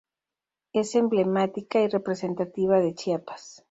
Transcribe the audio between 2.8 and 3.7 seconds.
Chiapas.